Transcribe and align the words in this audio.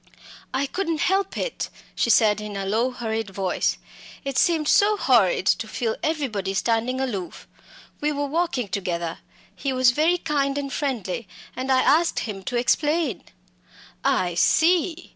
"I 0.51 0.65
couldn't 0.65 1.01
help 1.01 1.37
it," 1.37 1.69
she 1.93 2.09
said 2.09 2.41
in 2.41 2.57
a 2.57 2.65
low 2.65 2.89
hurried 2.89 3.29
voice. 3.29 3.77
"It 4.25 4.35
seemed 4.35 4.67
so 4.67 4.97
horrid 4.97 5.45
to 5.45 5.67
feel 5.67 5.95
everybody 6.01 6.55
standing 6.55 6.99
aloof 6.99 7.47
we 7.99 8.11
were 8.11 8.25
walking 8.25 8.67
together 8.67 9.19
he 9.55 9.71
was 9.71 9.91
very 9.91 10.17
kind 10.17 10.57
and 10.57 10.73
friendly 10.73 11.27
and 11.55 11.71
I 11.71 11.81
asked 11.83 12.21
him 12.21 12.41
to 12.45 12.57
explain." 12.57 13.25
"I 14.03 14.33
see!" 14.33 15.09